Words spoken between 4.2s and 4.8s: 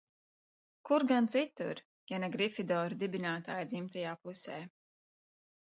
pusē?